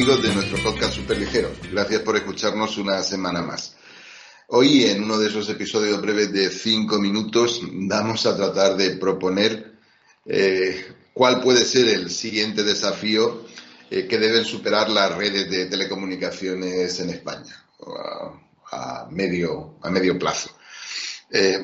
Amigos 0.00 0.22
de 0.22 0.34
nuestro 0.34 0.56
podcast 0.62 0.94
Super 0.94 1.18
Ligero. 1.18 1.52
Gracias 1.70 2.00
por 2.00 2.16
escucharnos 2.16 2.78
una 2.78 3.02
semana 3.02 3.42
más. 3.42 3.76
Hoy 4.46 4.84
en 4.84 5.02
uno 5.02 5.18
de 5.18 5.28
esos 5.28 5.46
episodios 5.50 6.00
breves 6.00 6.32
de 6.32 6.48
cinco 6.48 6.98
minutos 6.98 7.60
vamos 7.70 8.24
a 8.24 8.34
tratar 8.34 8.78
de 8.78 8.92
proponer 8.96 9.74
eh, 10.24 10.86
cuál 11.12 11.42
puede 11.42 11.66
ser 11.66 11.86
el 11.88 12.10
siguiente 12.10 12.62
desafío 12.62 13.44
eh, 13.90 14.06
que 14.08 14.16
deben 14.16 14.46
superar 14.46 14.88
las 14.88 15.14
redes 15.14 15.50
de 15.50 15.66
telecomunicaciones 15.66 16.98
en 16.98 17.10
España 17.10 17.62
a, 18.72 19.06
medio, 19.10 19.74
a 19.82 19.90
medio 19.90 20.18
plazo. 20.18 20.48
Eh, 21.30 21.58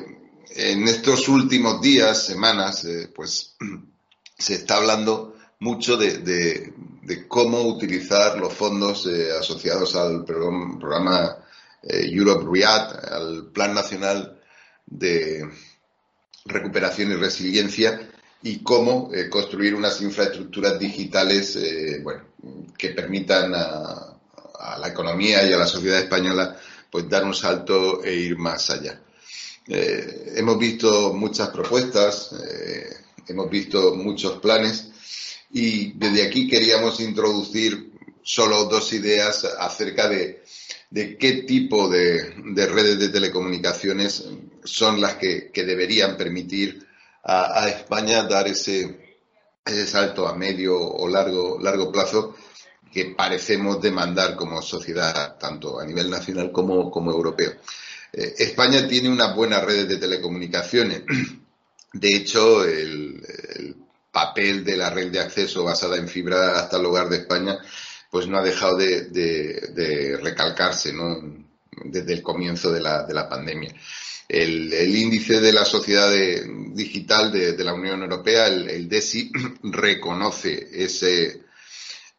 en 0.49 0.87
estos 0.87 1.27
últimos 1.27 1.81
días, 1.81 2.27
semanas, 2.27 2.87
pues 3.15 3.55
se 4.37 4.53
está 4.53 4.75
hablando 4.75 5.35
mucho 5.59 5.97
de, 5.97 6.73
de 7.07 7.25
cómo 7.25 7.61
utilizar 7.61 8.37
los 8.37 8.53
fondos 8.53 9.07
eh, 9.07 9.31
asociados 9.31 9.95
al 9.95 10.25
programa, 10.25 11.37
eh, 11.81 12.05
Europe 12.11 12.45
REACT, 12.51 13.05
al 13.09 13.45
Plan 13.53 13.73
Nacional 13.73 14.41
de 14.85 15.49
Recuperación 16.43 17.13
y 17.13 17.15
Resiliencia, 17.15 18.11
y 18.43 18.61
cómo 18.61 19.09
eh, 19.13 19.29
construir 19.29 19.73
unas 19.73 20.01
infraestructuras 20.01 20.77
digitales 20.77 21.57
bueno, 22.03 22.25
que 22.77 22.89
permitan 22.89 23.55
a, 23.55 24.19
a, 24.59 24.77
la 24.77 24.89
economía 24.89 25.47
y 25.47 25.53
a 25.53 25.57
la 25.57 25.65
sociedad 25.65 25.99
española 25.99 26.57
pues 26.91 27.07
dar 27.07 27.23
un 27.23 27.33
salto 27.33 28.03
e 28.03 28.13
ir 28.15 28.37
más 28.37 28.69
allá. 28.69 28.99
hemos 29.67 30.59
visto 30.59 31.13
muchas 31.13 31.49
propuestas, 31.51 32.35
hemos 33.27 33.49
visto 33.49 33.95
muchos 33.95 34.39
planes, 34.39 34.91
y 35.51 35.93
desde 35.93 36.27
aquí 36.27 36.47
queríamos 36.47 36.99
introducir 36.99 37.91
solo 38.23 38.65
dos 38.65 38.91
ideas 38.91 39.45
acerca 39.45 40.09
de, 40.09 40.43
de 40.89 41.17
qué 41.17 41.43
tipo 41.43 41.87
de, 41.87 42.33
de, 42.53 42.65
redes 42.67 42.99
de 42.99 43.09
telecomunicaciones 43.09 44.25
son 44.63 44.99
las 44.99 45.15
que, 45.15 45.49
que 45.51 45.63
deberían 45.63 46.17
permitir 46.17 46.85
a, 47.23 47.67
España 47.67 48.23
dar 48.23 48.47
ese, 48.47 49.15
ese 49.65 49.87
salto 49.87 50.27
a 50.27 50.35
medio 50.35 50.77
o 50.79 51.07
largo, 51.09 51.59
largo 51.61 51.91
plazo 51.91 52.35
que 52.91 53.13
parecemos 53.17 53.81
demandar 53.81 54.35
como 54.35 54.61
sociedad, 54.61 55.37
tanto 55.37 55.79
a 55.79 55.85
nivel 55.85 56.09
nacional 56.09 56.51
como, 56.51 56.89
como 56.89 57.11
europeo. 57.11 57.51
Eh, 58.13 58.33
España 58.37 58.87
tiene 58.87 59.09
unas 59.09 59.35
buenas 59.35 59.63
redes 59.63 59.89
de 59.89 59.97
telecomunicaciones. 59.97 61.03
De 61.93 62.15
hecho, 62.15 62.63
el 62.63 63.21
papel 64.17 64.63
de 64.63 64.75
la 64.75 64.89
red 64.89 65.11
de 65.11 65.19
acceso 65.19 65.63
basada 65.63 65.95
en 65.95 66.07
fibra 66.07 66.57
hasta 66.57 66.77
el 66.77 66.85
hogar 66.87 67.07
de 67.07 67.17
España, 67.17 67.59
pues 68.09 68.25
no 68.25 68.39
ha 68.39 68.43
dejado 68.43 68.75
de, 68.75 69.01
de, 69.11 69.69
de 69.75 70.17
recalcarse 70.17 70.91
¿no? 70.91 71.21
desde 71.85 72.13
el 72.13 72.23
comienzo 72.23 72.71
de 72.71 72.81
la, 72.81 73.03
de 73.03 73.13
la 73.13 73.29
pandemia. 73.29 73.75
El, 74.27 74.73
el, 74.73 74.95
índice 74.95 75.39
de 75.39 75.53
la 75.53 75.65
sociedad 75.65 76.09
de, 76.09 76.43
digital 76.73 77.31
de, 77.31 77.53
de, 77.53 77.63
la 77.63 77.75
Unión 77.75 78.01
Europea, 78.01 78.47
el, 78.47 78.67
el 78.71 78.89
DESI, 78.89 79.31
reconoce 79.61 80.67
ese, 80.73 81.43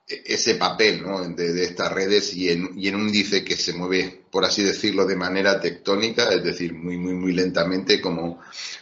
ese 0.06 0.54
papel 0.54 1.03
¿no? 1.03 1.28
de, 1.28 1.53
de, 1.53 1.65
estas 1.65 1.91
redes 1.91 2.32
y 2.32 2.48
en, 2.48 2.78
y 2.78 2.86
en, 2.86 2.94
un 2.94 3.09
índice 3.09 3.42
que 3.42 3.56
se 3.56 3.72
mueve, 3.72 4.22
por 4.30 4.44
así 4.44 4.62
decirlo, 4.62 5.04
de 5.04 5.16
manera 5.16 5.60
tectónica, 5.60 6.28
es 6.32 6.44
decir, 6.44 6.75
muy, 6.75 6.97
muy, 6.97 7.15
muy 7.15 7.32
lentamente, 7.32 8.00
como, 8.00 8.38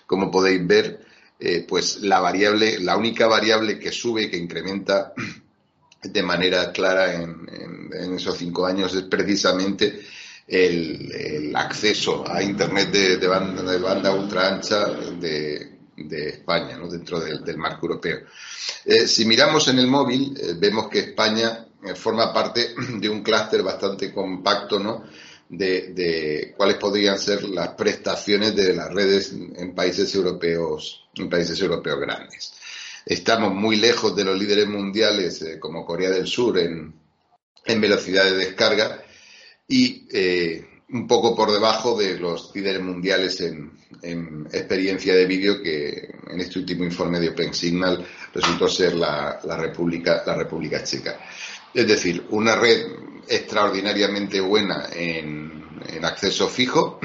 como 0.06 0.30
podéis 0.30 0.66
ver, 0.66 1.06
eh, 1.38 1.66
pues 1.68 2.00
la 2.00 2.20
variable, 2.20 2.78
la 2.80 2.96
única 2.96 3.26
variable 3.26 3.78
que 3.78 3.92
sube, 3.92 4.30
que 4.30 4.38
incrementa 4.38 5.12
de 6.02 6.22
manera 6.22 6.72
clara 6.72 7.14
en, 7.14 7.46
en, 7.92 8.14
esos 8.14 8.38
cinco 8.38 8.64
años 8.64 8.94
es 8.94 9.02
precisamente 9.02 10.00
el, 10.46 11.52
acceso 11.54 12.24
a 12.26 12.42
Internet 12.42 12.90
de, 12.90 13.26
banda, 13.26 13.62
de 13.62 13.78
banda 13.78 14.14
ultra 14.14 14.48
ancha 14.48 14.86
de, 14.86 15.78
de 15.96 16.28
España, 16.28 16.76
¿no? 16.78 16.88
dentro 16.88 17.20
del, 17.20 17.44
del, 17.44 17.58
marco 17.58 17.86
europeo. 17.86 18.20
Eh, 18.84 19.06
si 19.06 19.24
miramos 19.24 19.68
en 19.68 19.78
el 19.78 19.86
móvil, 19.86 20.34
eh, 20.40 20.54
vemos 20.56 20.88
que 20.88 21.00
España 21.00 21.66
forma 21.94 22.32
parte 22.32 22.74
de 22.98 23.08
un 23.08 23.22
clúster 23.22 23.62
bastante 23.62 24.12
compacto, 24.12 24.78
¿no? 24.78 25.04
De, 25.48 26.54
cuáles 26.56 26.76
podrían 26.76 27.18
ser 27.18 27.44
las 27.44 27.68
prestaciones 27.70 28.56
de 28.56 28.74
las 28.74 28.92
redes 28.92 29.32
en 29.32 29.74
países 29.74 30.12
europeos, 30.14 31.08
en 31.14 31.30
países 31.30 31.60
europeos 31.60 32.00
grandes. 32.00 32.52
Estamos 33.04 33.54
muy 33.54 33.76
lejos 33.76 34.16
de 34.16 34.24
los 34.24 34.36
líderes 34.36 34.66
mundiales 34.66 35.40
eh, 35.42 35.60
como 35.60 35.86
Corea 35.86 36.10
del 36.10 36.26
Sur 36.26 36.58
en, 36.58 36.92
en, 37.64 37.80
velocidad 37.80 38.24
de 38.24 38.36
descarga 38.36 39.04
y 39.68 40.08
eh, 40.10 40.66
un 40.88 41.06
poco 41.06 41.36
por 41.36 41.52
debajo 41.52 41.96
de 41.96 42.18
los 42.18 42.50
líderes 42.52 42.82
mundiales 42.82 43.40
en, 43.40 43.70
en 44.02 44.48
experiencia 44.52 45.14
de 45.14 45.26
vídeo 45.26 45.62
que 45.62 46.14
en 46.28 46.40
este 46.40 46.58
último 46.58 46.84
informe 46.84 47.20
de 47.20 47.30
Open 47.30 47.54
Signal 47.54 48.04
resultó 48.34 48.68
ser 48.68 48.94
la, 48.94 49.40
la, 49.44 49.56
República, 49.56 50.22
la 50.26 50.34
República 50.34 50.82
Checa. 50.82 51.18
Es 51.72 51.86
decir, 51.86 52.26
una 52.30 52.56
red 52.56 52.86
extraordinariamente 53.28 54.40
buena 54.40 54.88
en, 54.92 55.54
acceso 56.02 56.48
fijo 56.48 57.00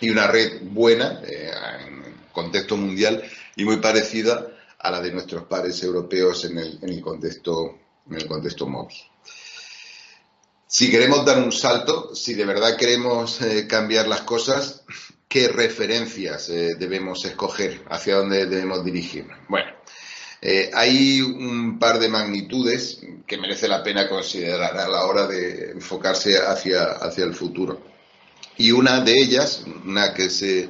y 0.00 0.10
una 0.10 0.26
red 0.26 0.62
buena 0.62 1.20
eh, 1.26 1.50
en 1.86 2.14
contexto 2.32 2.76
mundial 2.76 3.22
y 3.56 3.64
muy 3.64 3.78
parecida 3.78 4.48
a 4.78 4.90
la 4.90 5.00
de 5.00 5.12
nuestros 5.12 5.44
pares 5.44 5.82
europeos 5.82 6.44
en 6.44 6.58
el, 6.58 6.78
en 6.82 6.88
el, 6.90 7.00
contexto, 7.00 7.78
en 8.10 8.16
el 8.16 8.26
contexto 8.26 8.66
móvil. 8.66 8.96
Si 10.66 10.90
queremos 10.90 11.24
dar 11.24 11.38
un 11.38 11.52
salto, 11.52 12.14
si 12.14 12.34
de 12.34 12.44
verdad 12.44 12.76
queremos 12.76 13.40
eh, 13.40 13.66
cambiar 13.68 14.08
las 14.08 14.22
cosas, 14.22 14.82
¿qué 15.28 15.48
referencias 15.48 16.48
eh, 16.48 16.74
debemos 16.76 17.24
escoger? 17.24 17.84
¿Hacia 17.88 18.16
dónde 18.16 18.46
debemos 18.46 18.84
dirigirnos? 18.84 19.38
Bueno, 19.48 19.70
eh, 20.46 20.70
hay 20.74 21.22
un 21.22 21.78
par 21.78 21.98
de 21.98 22.10
magnitudes 22.10 23.00
que 23.26 23.38
merece 23.38 23.66
la 23.66 23.82
pena 23.82 24.06
considerar 24.06 24.76
a 24.76 24.86
la 24.86 25.06
hora 25.06 25.26
de 25.26 25.70
enfocarse 25.70 26.36
hacia, 26.36 26.82
hacia 27.00 27.24
el 27.24 27.32
futuro. 27.34 27.80
Y 28.58 28.70
una 28.70 29.00
de 29.00 29.14
ellas, 29.14 29.64
una 29.86 30.12
que 30.12 30.28
se, 30.28 30.68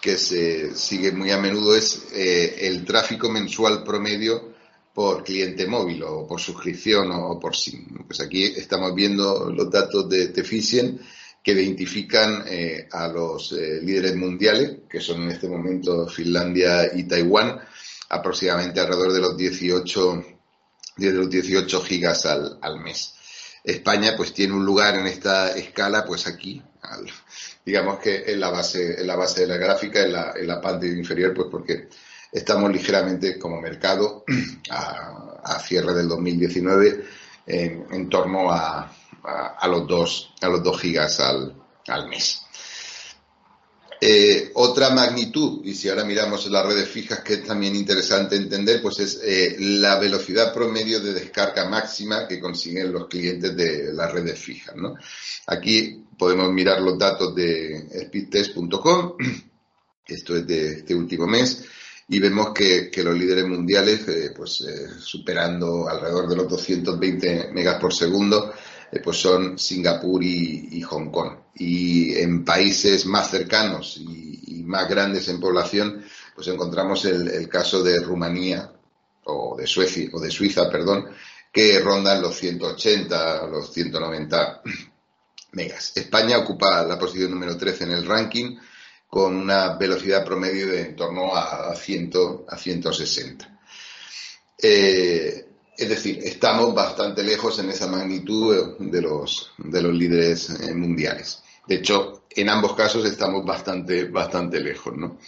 que 0.00 0.16
se 0.16 0.76
sigue 0.76 1.10
muy 1.10 1.32
a 1.32 1.38
menudo, 1.38 1.74
es 1.74 2.04
eh, 2.12 2.58
el 2.60 2.84
tráfico 2.84 3.28
mensual 3.28 3.82
promedio 3.82 4.54
por 4.94 5.24
cliente 5.24 5.66
móvil 5.66 6.04
o 6.04 6.24
por 6.24 6.40
suscripción 6.40 7.10
o, 7.10 7.40
por 7.40 7.56
SIM. 7.56 8.06
Pues 8.06 8.20
aquí 8.20 8.44
estamos 8.44 8.94
viendo 8.94 9.50
los 9.50 9.68
datos 9.68 10.08
de 10.08 10.28
Teficien 10.28 11.00
que 11.42 11.50
identifican 11.50 12.44
eh, 12.46 12.86
a 12.92 13.08
los 13.08 13.50
líderes 13.50 14.14
mundiales, 14.14 14.76
que 14.88 15.00
son 15.00 15.24
en 15.24 15.32
este 15.32 15.48
momento 15.48 16.06
Finlandia 16.06 16.88
y 16.94 17.02
Taiwán, 17.02 17.58
aproximadamente 18.12 18.78
alrededor 18.78 19.12
de 19.14 19.20
los 19.20 19.36
18, 19.36 20.24
de 20.98 21.12
los 21.12 21.30
18 21.30 21.80
gigas 21.82 22.26
al, 22.26 22.58
al, 22.60 22.78
mes. 22.78 23.14
España 23.64 24.12
pues 24.16 24.34
tiene 24.34 24.52
un 24.52 24.66
lugar 24.66 24.96
en 24.96 25.06
esta 25.06 25.52
escala 25.52 26.04
pues 26.04 26.26
aquí, 26.26 26.62
digamos 27.64 27.98
que 28.00 28.24
en 28.26 28.38
la 28.38 28.50
base, 28.50 29.00
en 29.00 29.06
la 29.06 29.16
base 29.16 29.40
de 29.40 29.46
la 29.46 29.56
gráfica, 29.56 30.02
en 30.02 30.12
la, 30.12 30.34
en 30.36 30.46
la 30.46 30.60
parte 30.60 30.88
inferior 30.88 31.32
pues 31.32 31.48
porque 31.50 31.88
estamos 32.30 32.70
ligeramente 32.70 33.38
como 33.38 33.60
mercado 33.62 34.24
a, 34.70 35.58
cierre 35.60 35.94
del 35.94 36.08
2019 36.08 37.04
en, 37.46 37.86
en 37.90 38.08
torno 38.10 38.50
a, 38.50 38.92
a, 39.22 39.68
los 39.68 39.86
2 39.86 40.34
a 40.42 40.48
los 40.48 40.62
2 40.62 40.80
gigas 40.80 41.18
al, 41.20 41.54
al 41.88 42.08
mes. 42.08 42.42
Eh, 44.04 44.50
otra 44.54 44.90
magnitud, 44.90 45.60
y 45.64 45.74
si 45.74 45.88
ahora 45.88 46.02
miramos 46.02 46.50
las 46.50 46.66
redes 46.66 46.88
fijas, 46.88 47.20
que 47.20 47.34
es 47.34 47.44
también 47.44 47.76
interesante 47.76 48.34
entender, 48.34 48.82
pues 48.82 48.98
es 48.98 49.20
eh, 49.22 49.54
la 49.60 49.96
velocidad 49.96 50.52
promedio 50.52 50.98
de 50.98 51.12
descarga 51.12 51.68
máxima 51.68 52.26
que 52.26 52.40
consiguen 52.40 52.92
los 52.92 53.06
clientes 53.06 53.56
de 53.56 53.92
las 53.92 54.10
redes 54.10 54.36
fijas. 54.40 54.74
¿no? 54.74 54.96
Aquí 55.46 56.04
podemos 56.18 56.52
mirar 56.52 56.82
los 56.82 56.98
datos 56.98 57.32
de 57.32 58.06
speedtest.com, 58.06 59.12
esto 60.08 60.36
es 60.36 60.46
de 60.48 60.72
este 60.78 60.96
último 60.96 61.28
mes, 61.28 61.64
y 62.08 62.18
vemos 62.18 62.52
que, 62.52 62.90
los 63.04 63.16
líderes 63.16 63.46
mundiales, 63.46 64.08
eh, 64.08 64.32
pues 64.36 64.64
superando 64.98 65.88
alrededor 65.88 66.28
de 66.28 66.36
los 66.38 66.48
220 66.48 67.50
megas 67.52 67.78
por 67.78 67.94
segundo, 67.94 68.52
pues 69.00 69.16
son 69.16 69.58
Singapur 69.58 70.22
y, 70.22 70.82
Hong 70.82 71.10
Kong. 71.10 71.36
Y 71.54 72.14
en 72.16 72.44
países 72.44 73.06
más 73.06 73.30
cercanos 73.30 73.96
y, 73.96 74.62
más 74.64 74.88
grandes 74.88 75.28
en 75.28 75.40
población, 75.40 76.04
pues 76.34 76.48
encontramos 76.48 77.04
el, 77.04 77.48
caso 77.48 77.82
de 77.82 78.00
Rumanía 78.00 78.70
o 79.24 79.56
de 79.56 79.66
Suecia, 79.66 80.08
o 80.12 80.20
de 80.20 80.30
Suiza, 80.30 80.70
perdón, 80.70 81.08
que 81.52 81.78
rondan 81.80 82.22
los 82.22 82.36
180, 82.36 83.46
los 83.48 83.72
190 83.72 84.62
megas. 85.52 85.92
España 85.96 86.38
ocupa 86.38 86.82
la 86.84 86.98
posición 86.98 87.32
número 87.32 87.56
13 87.56 87.84
en 87.84 87.90
el 87.90 88.06
ranking 88.06 88.56
con 89.08 89.36
una 89.36 89.76
velocidad 89.76 90.24
promedio 90.24 90.68
de 90.68 90.80
en 90.80 90.96
torno 90.96 91.36
a, 91.36 91.74
100, 91.74 92.12
a 92.48 92.56
160. 92.56 93.60
Eh, 94.62 95.41
es 95.76 95.88
decir, 95.88 96.20
estamos 96.22 96.74
bastante 96.74 97.22
lejos 97.22 97.58
en 97.58 97.70
esa 97.70 97.86
magnitud 97.86 98.76
de 98.78 99.00
los, 99.00 99.52
de 99.58 99.82
los 99.82 99.94
líderes 99.94 100.50
eh, 100.50 100.74
mundiales. 100.74 101.42
De 101.66 101.76
hecho, 101.76 102.24
en 102.30 102.48
ambos 102.48 102.74
casos 102.74 103.04
estamos 103.06 103.44
bastante, 103.44 104.04
bastante 104.04 104.60
lejos, 104.60 104.96
¿no? 104.96 105.18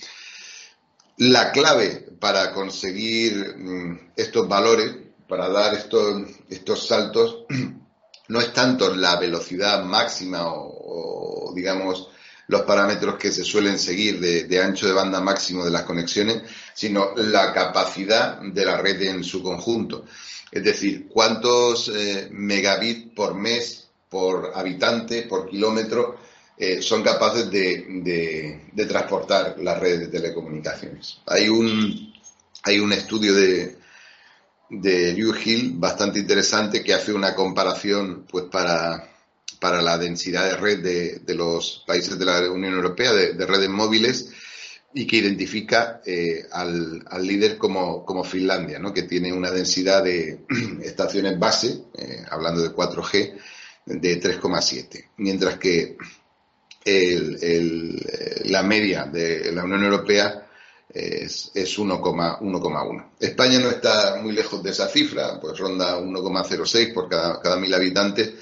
La 1.18 1.52
clave 1.52 2.06
para 2.18 2.52
conseguir 2.52 3.56
mm, 3.56 4.12
estos 4.16 4.48
valores, 4.48 4.94
para 5.28 5.48
dar 5.48 5.74
estos, 5.74 6.22
estos 6.50 6.86
saltos, 6.86 7.44
no 8.28 8.40
es 8.40 8.52
tanto 8.52 8.94
la 8.94 9.16
velocidad 9.16 9.84
máxima 9.84 10.46
o, 10.46 11.48
o 11.48 11.54
digamos, 11.54 12.08
los 12.48 12.62
parámetros 12.62 13.16
que 13.16 13.32
se 13.32 13.44
suelen 13.44 13.78
seguir 13.78 14.20
de, 14.20 14.62
ancho 14.62 14.86
de 14.86 14.92
banda 14.92 15.20
máximo 15.20 15.64
de 15.64 15.70
las 15.70 15.82
conexiones, 15.82 16.42
sino 16.74 17.14
la 17.16 17.52
capacidad 17.52 18.40
de 18.40 18.64
la 18.64 18.76
red 18.76 19.00
en 19.02 19.24
su 19.24 19.42
conjunto. 19.42 20.04
Es 20.50 20.62
decir, 20.62 21.08
cuántos 21.08 21.88
eh, 21.88 22.28
megabits 22.30 23.14
por 23.14 23.34
mes, 23.34 23.88
por 24.08 24.52
habitante, 24.54 25.22
por 25.22 25.48
kilómetro, 25.48 26.18
eh, 26.56 26.80
son 26.80 27.02
capaces 27.02 27.50
de, 27.50 28.70
transportar 28.88 29.56
las 29.60 29.80
redes 29.80 30.00
de 30.00 30.08
telecomunicaciones. 30.08 31.18
Hay 31.26 31.48
un, 31.48 32.12
hay 32.62 32.78
un 32.78 32.92
estudio 32.92 33.34
de, 33.34 33.78
de 34.70 35.12
Liu 35.14 35.34
Hill 35.34 35.72
bastante 35.76 36.20
interesante 36.20 36.84
que 36.84 36.94
hace 36.94 37.12
una 37.12 37.34
comparación 37.34 38.24
pues 38.30 38.44
para 38.44 39.13
para 39.64 39.80
la 39.80 39.96
densidad 39.96 40.44
de 40.44 40.56
red 40.58 41.20
de, 41.24 41.34
los 41.34 41.84
países 41.86 42.18
de 42.18 42.26
la 42.26 42.50
Unión 42.50 42.74
Europea, 42.74 43.14
de, 43.14 43.46
redes 43.46 43.70
móviles, 43.70 44.28
y 44.92 45.06
que 45.06 45.16
identifica 45.16 46.02
eh, 46.04 46.44
al, 46.52 47.02
líder 47.22 47.56
como, 47.56 48.24
Finlandia, 48.24 48.78
¿no? 48.78 48.92
que 48.92 49.04
tiene 49.04 49.32
una 49.32 49.50
densidad 49.50 50.04
de 50.04 50.40
estaciones 50.82 51.38
base, 51.38 51.78
eh, 51.94 52.26
hablando 52.30 52.60
de 52.60 52.74
4G, 52.74 53.38
de 53.86 54.20
3,7, 54.20 55.08
mientras 55.16 55.56
que 55.56 55.96
la 58.44 58.62
media 58.64 59.06
de 59.06 59.50
la 59.50 59.64
Unión 59.64 59.82
Europea 59.82 60.46
es, 60.90 61.52
es 61.54 61.78
1,1. 61.78 63.06
España 63.18 63.60
no 63.60 63.70
está 63.70 64.16
muy 64.20 64.34
lejos 64.34 64.62
de 64.62 64.72
esa 64.72 64.88
cifra, 64.88 65.40
pues 65.40 65.56
ronda 65.56 65.98
1,06 65.98 66.92
por 66.92 67.08
cada, 67.08 67.40
cada 67.40 67.56
mil 67.56 67.72
habitantes, 67.72 68.34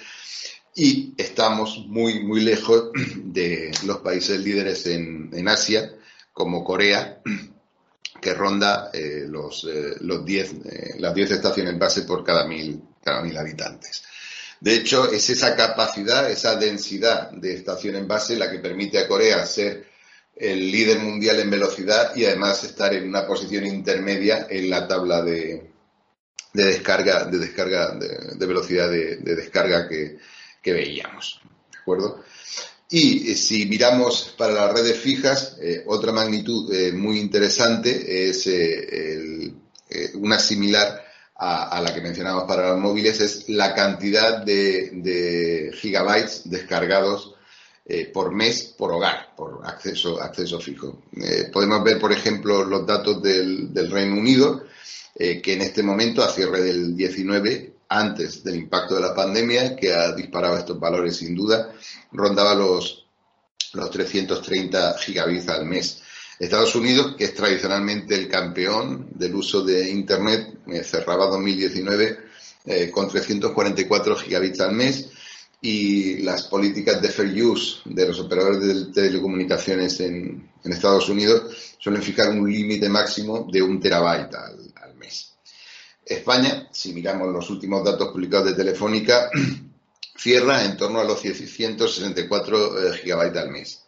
y 0.74 1.14
estamos 1.18 1.84
muy, 1.86 2.20
muy 2.20 2.40
lejos 2.40 2.90
de 3.24 3.72
los 3.84 3.98
países 3.98 4.40
líderes 4.40 4.86
en, 4.86 5.30
en 5.32 5.48
Asia, 5.48 5.92
como 6.32 6.64
Corea, 6.64 7.20
que 8.20 8.34
ronda 8.34 8.90
eh, 8.92 9.24
los, 9.28 9.64
eh, 9.64 9.96
los 10.00 10.24
diez, 10.24 10.52
eh, 10.64 10.94
las 10.98 11.14
10 11.14 11.32
estaciones 11.32 11.78
base 11.78 12.02
por 12.02 12.24
cada 12.24 12.46
mil, 12.46 12.80
cada 13.02 13.22
mil 13.22 13.36
habitantes. 13.36 14.02
De 14.60 14.74
hecho, 14.74 15.10
es 15.10 15.28
esa 15.28 15.56
capacidad, 15.56 16.30
esa 16.30 16.54
densidad 16.54 17.32
de 17.32 17.54
estaciones 17.54 18.06
base 18.06 18.36
la 18.36 18.50
que 18.50 18.60
permite 18.60 18.98
a 18.98 19.08
Corea 19.08 19.44
ser 19.44 19.88
el 20.36 20.70
líder 20.70 21.00
mundial 21.00 21.40
en 21.40 21.50
velocidad 21.50 22.14
y 22.14 22.24
además 22.24 22.62
estar 22.64 22.94
en 22.94 23.08
una 23.08 23.26
posición 23.26 23.66
intermedia 23.66 24.46
en 24.48 24.70
la 24.70 24.86
tabla 24.86 25.20
de, 25.22 25.70
de 26.52 26.64
descarga, 26.64 27.24
de 27.24 27.38
descarga, 27.38 27.96
de, 27.96 28.46
velocidad 28.46 28.88
de 28.88 29.16
descarga 29.16 29.88
que, 29.88 30.18
que 30.62 30.72
veíamos. 30.72 31.40
¿De 31.72 31.78
acuerdo? 31.78 32.22
Y 32.92 33.30
eh, 33.30 33.34
si 33.36 33.64
miramos 33.64 34.34
para 34.36 34.52
las 34.52 34.72
redes 34.74 34.98
fijas, 34.98 35.56
eh, 35.62 35.82
otra 35.86 36.12
magnitud 36.12 36.70
eh, 36.74 36.92
muy 36.92 37.18
interesante 37.18 38.28
es 38.28 38.46
una 40.14 40.38
similar 40.38 41.02
a, 41.34 41.80
la 41.80 41.92
que 41.92 42.02
mencionamos 42.02 42.44
para 42.44 42.70
los 42.70 42.78
móviles, 42.78 43.20
es 43.20 43.48
la 43.48 43.74
cantidad 43.74 44.44
de, 44.44 45.72
gigabytes 45.74 46.42
descargados 46.44 47.34
por 48.12 48.32
mes 48.32 48.64
por 48.78 48.92
hogar, 48.92 49.34
por 49.36 49.60
acceso, 49.64 50.22
acceso 50.22 50.60
fijo. 50.60 51.02
podemos 51.52 51.82
ver, 51.82 51.98
por 51.98 52.12
ejemplo, 52.12 52.64
los 52.64 52.86
datos 52.86 53.22
del 53.22 53.90
Reino 53.90 54.16
Unido, 54.16 54.64
que 55.14 55.52
en 55.52 55.62
este 55.62 55.82
momento, 55.82 56.22
a 56.22 56.28
cierre 56.28 56.62
del 56.62 56.96
19, 56.96 57.71
antes 57.92 58.42
del 58.42 58.56
impacto 58.56 58.94
de 58.94 59.02
la 59.02 59.14
pandemia, 59.14 59.76
que 59.76 59.92
ha 59.92 60.12
disparado 60.12 60.56
estos 60.56 60.80
valores 60.80 61.16
sin 61.16 61.34
duda, 61.34 61.72
rondaba 62.12 62.54
los, 62.54 63.06
los 63.74 63.90
330 63.90 64.98
gigabits 64.98 65.48
al 65.48 65.66
mes. 65.66 66.02
Estados 66.38 66.74
Unidos, 66.74 67.14
que 67.16 67.24
es 67.24 67.34
tradicionalmente 67.34 68.14
el 68.14 68.28
campeón 68.28 69.08
del 69.14 69.34
uso 69.34 69.62
de 69.62 69.90
Internet, 69.90 70.58
eh, 70.66 70.82
cerraba 70.82 71.26
2019 71.26 72.18
eh, 72.64 72.90
con 72.90 73.08
344 73.08 74.16
gigabits 74.16 74.60
al 74.60 74.72
mes 74.72 75.10
y 75.60 76.18
las 76.18 76.44
políticas 76.44 77.00
de 77.00 77.10
fair 77.10 77.44
use 77.44 77.80
de 77.84 78.08
los 78.08 78.18
operadores 78.18 78.60
de 78.60 78.92
telecomunicaciones 78.92 80.00
en, 80.00 80.50
Estados 80.64 81.08
Unidos 81.08 81.74
suelen 81.78 82.02
fijar 82.02 82.30
un 82.30 82.50
límite 82.50 82.88
máximo 82.88 83.48
de 83.52 83.60
un 83.60 83.80
terabyte 83.80 84.34
al 84.34 84.94
mes. 84.96 85.31
España, 86.04 86.68
si 86.72 86.92
miramos 86.92 87.28
los 87.32 87.48
últimos 87.50 87.84
datos 87.84 88.08
publicados 88.08 88.46
de 88.46 88.54
Telefónica, 88.54 89.30
cierra 90.16 90.64
en 90.64 90.76
torno 90.76 91.00
a 91.00 91.04
los 91.04 91.20
164 91.20 92.88
eh, 92.88 92.98
gigabytes 92.98 93.42
al 93.42 93.50
mes. 93.50 93.84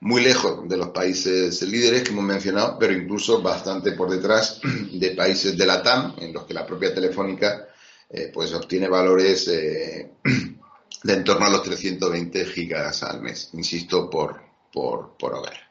Muy 0.00 0.22
lejos 0.22 0.68
de 0.68 0.76
los 0.76 0.88
países 0.88 1.62
líderes 1.62 2.02
que 2.02 2.10
hemos 2.10 2.24
mencionado, 2.24 2.76
pero 2.78 2.92
incluso 2.92 3.40
bastante 3.40 3.92
por 3.92 4.10
detrás 4.10 4.60
de 4.92 5.10
países 5.12 5.56
de 5.56 5.66
la 5.66 5.82
TAM, 5.82 6.14
en 6.18 6.32
los 6.32 6.44
que 6.44 6.54
la 6.54 6.66
propia 6.66 6.94
Telefónica 6.94 7.68
eh, 8.10 8.30
pues 8.32 8.52
obtiene 8.52 8.88
valores 8.88 9.48
eh, 9.48 10.10
de 11.02 11.12
en 11.12 11.24
torno 11.24 11.46
a 11.46 11.50
los 11.50 11.62
320 11.62 12.44
gigas 12.46 13.02
al 13.02 13.22
mes, 13.22 13.50
insisto, 13.54 14.10
por, 14.10 14.40
por, 14.72 15.16
por 15.16 15.34
hogar. 15.34 15.63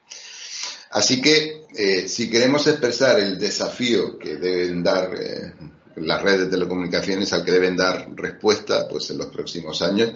Así 0.94 1.22
que, 1.22 1.64
si 2.08 2.30
queremos 2.30 2.68
expresar 2.68 3.20
el 3.20 3.40
desafío 3.40 4.18
que 4.20 4.36
deben 4.36 4.84
dar 4.84 5.10
las 5.96 6.22
redes 6.22 6.42
de 6.42 6.48
telecomunicaciones 6.48 7.34
al 7.34 7.44
que 7.44 7.52
deben 7.52 7.76
dar 7.76 8.10
respuesta 8.16 8.88
pues 8.88 9.10
en 9.10 9.18
los 9.18 9.28
próximos 9.28 9.82
años, 9.82 10.12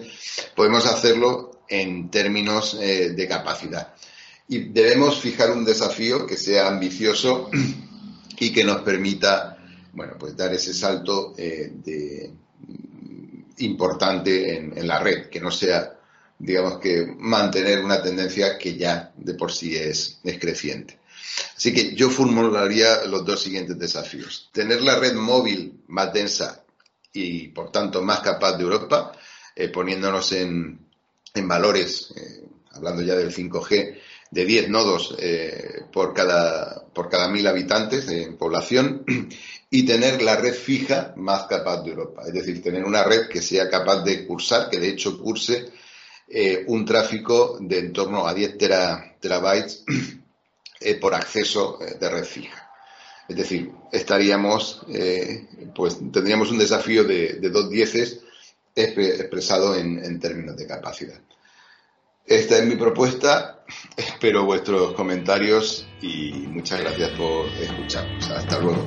podemos 0.54 0.86
hacerlo 0.86 1.62
en 1.68 2.10
términos 2.10 2.76
eh, 2.80 3.10
de 3.10 3.28
capacidad. 3.28 3.94
Y 4.48 4.70
debemos 4.70 5.20
fijar 5.20 5.50
un 5.50 5.64
desafío 5.64 6.26
que 6.26 6.36
sea 6.36 6.68
ambicioso 6.68 7.50
y 8.38 8.52
que 8.52 8.64
nos 8.64 8.82
permita, 8.82 9.58
bueno, 9.92 10.14
pues 10.18 10.36
dar 10.36 10.52
ese 10.54 10.72
salto 10.72 11.34
eh, 11.36 11.70
de, 11.84 12.32
importante 13.58 14.56
en, 14.56 14.86
la 14.86 15.00
red, 15.00 15.28
que 15.28 15.40
no 15.40 15.50
sea, 15.50 15.97
digamos 16.38 16.78
que 16.78 17.06
mantener 17.18 17.80
una 17.80 18.02
tendencia 18.02 18.58
que 18.58 18.76
ya 18.76 19.12
de 19.16 19.34
por 19.34 19.52
sí 19.52 19.76
es, 19.76 20.20
es 20.22 20.38
creciente. 20.38 20.98
Así 21.56 21.72
que 21.72 21.94
yo 21.94 22.10
formularía 22.10 23.04
los 23.06 23.24
dos 23.24 23.42
siguientes 23.42 23.78
desafíos. 23.78 24.48
Tener 24.52 24.80
la 24.82 24.98
red 24.98 25.14
móvil 25.14 25.80
más 25.88 26.12
densa 26.12 26.64
y, 27.12 27.48
por 27.48 27.70
tanto, 27.72 28.02
más 28.02 28.20
capaz 28.20 28.56
de 28.56 28.62
Europa, 28.64 29.12
eh, 29.54 29.68
poniéndonos 29.68 30.32
en, 30.32 30.86
valores, 31.34 32.12
eh, 32.16 32.44
hablando 32.72 33.02
ya 33.02 33.14
del 33.14 33.32
5G, 33.32 33.98
de 34.30 34.44
10 34.44 34.68
nodos 34.68 35.16
eh, 35.18 35.82
por, 35.92 36.12
cada, 36.12 36.84
por 36.92 37.08
cada 37.08 37.28
mil 37.28 37.46
habitantes 37.46 38.08
en 38.08 38.36
población 38.36 39.04
y 39.70 39.86
tener 39.86 40.20
la 40.22 40.36
red 40.36 40.54
fija 40.54 41.14
más 41.16 41.44
capaz 41.44 41.82
de 41.82 41.90
Europa. 41.90 42.22
Es 42.26 42.32
decir, 42.32 42.62
tener 42.62 42.84
una 42.84 43.04
red 43.04 43.28
que 43.28 43.40
sea 43.40 43.70
capaz 43.70 44.02
de 44.02 44.26
cursar, 44.26 44.68
que 44.68 44.78
de 44.78 44.88
hecho 44.88 45.18
curse 45.18 45.72
eh, 46.30 46.64
un 46.66 46.84
tráfico 46.84 47.58
de 47.60 47.78
en 47.78 47.92
torno 47.92 48.26
a 48.26 48.34
10 48.34 48.58
terabytes 49.20 49.84
eh, 50.80 50.94
por 50.96 51.14
acceso 51.14 51.78
de 51.78 52.08
red 52.08 52.24
fija. 52.24 52.70
Es 53.28 53.36
decir, 53.36 53.70
estaríamos, 53.92 54.86
pues 55.74 55.98
tendríamos 56.10 56.50
un 56.50 56.56
desafío 56.56 57.04
de, 57.04 57.38
dos 57.50 57.68
dieces 57.68 58.20
expresado 58.74 59.74
en 59.74 60.18
términos 60.18 60.56
de 60.56 60.66
capacidad. 60.66 61.20
Esta 62.28 62.58
es 62.58 62.66
mi 62.66 62.76
propuesta. 62.76 63.64
Espero 63.96 64.44
vuestros 64.44 64.92
comentarios 64.92 65.86
y 66.02 66.32
muchas 66.48 66.80
gracias 66.80 67.10
por 67.12 67.46
escucharnos. 67.48 68.30
Hasta 68.30 68.58
luego. 68.58 68.86